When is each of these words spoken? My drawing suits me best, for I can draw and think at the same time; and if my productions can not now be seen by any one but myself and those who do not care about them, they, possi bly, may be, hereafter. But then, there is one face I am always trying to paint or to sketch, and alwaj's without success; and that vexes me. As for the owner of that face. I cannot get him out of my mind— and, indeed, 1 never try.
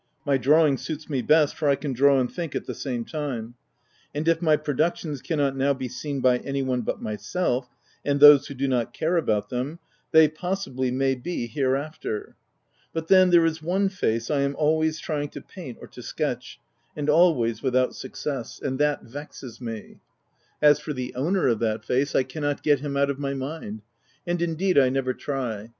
My 0.25 0.39
drawing 0.39 0.77
suits 0.79 1.11
me 1.11 1.21
best, 1.21 1.53
for 1.55 1.69
I 1.69 1.75
can 1.75 1.93
draw 1.93 2.19
and 2.19 2.27
think 2.33 2.55
at 2.55 2.65
the 2.65 2.73
same 2.73 3.05
time; 3.05 3.53
and 4.15 4.27
if 4.27 4.41
my 4.41 4.57
productions 4.57 5.21
can 5.21 5.37
not 5.37 5.55
now 5.55 5.75
be 5.75 5.87
seen 5.87 6.21
by 6.21 6.39
any 6.39 6.63
one 6.63 6.81
but 6.81 6.99
myself 6.99 7.69
and 8.03 8.19
those 8.19 8.47
who 8.47 8.55
do 8.55 8.67
not 8.67 8.93
care 8.95 9.15
about 9.15 9.49
them, 9.49 9.77
they, 10.11 10.27
possi 10.27 10.75
bly, 10.75 10.89
may 10.89 11.13
be, 11.13 11.45
hereafter. 11.45 12.35
But 12.93 13.09
then, 13.09 13.29
there 13.29 13.45
is 13.45 13.61
one 13.61 13.89
face 13.89 14.31
I 14.31 14.41
am 14.41 14.55
always 14.57 14.99
trying 14.99 15.29
to 15.29 15.39
paint 15.41 15.77
or 15.79 15.85
to 15.89 16.01
sketch, 16.01 16.59
and 16.95 17.07
alwaj's 17.07 17.61
without 17.61 17.93
success; 17.93 18.59
and 18.59 18.79
that 18.79 19.03
vexes 19.03 19.61
me. 19.61 19.99
As 20.63 20.79
for 20.79 20.93
the 20.93 21.13
owner 21.13 21.47
of 21.47 21.59
that 21.59 21.85
face. 21.85 22.15
I 22.15 22.23
cannot 22.23 22.63
get 22.63 22.79
him 22.79 22.97
out 22.97 23.11
of 23.11 23.19
my 23.19 23.35
mind— 23.35 23.83
and, 24.25 24.41
indeed, 24.41 24.79
1 24.79 24.91
never 24.93 25.13
try. 25.13 25.69